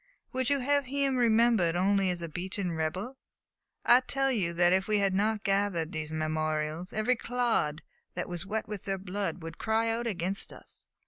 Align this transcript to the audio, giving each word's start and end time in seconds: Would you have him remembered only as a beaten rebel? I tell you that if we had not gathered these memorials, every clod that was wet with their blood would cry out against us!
Would 0.33 0.49
you 0.49 0.61
have 0.61 0.85
him 0.87 1.15
remembered 1.15 1.75
only 1.75 2.09
as 2.09 2.23
a 2.23 2.27
beaten 2.27 2.71
rebel? 2.71 3.19
I 3.85 3.99
tell 3.99 4.31
you 4.31 4.51
that 4.51 4.73
if 4.73 4.87
we 4.87 4.97
had 4.97 5.13
not 5.13 5.43
gathered 5.43 5.91
these 5.91 6.11
memorials, 6.11 6.91
every 6.91 7.15
clod 7.15 7.83
that 8.15 8.27
was 8.27 8.43
wet 8.43 8.67
with 8.67 8.85
their 8.85 8.97
blood 8.97 9.43
would 9.43 9.59
cry 9.59 9.91
out 9.91 10.07
against 10.07 10.51
us! 10.51 10.87